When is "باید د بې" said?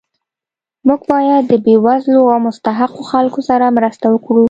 1.11-1.75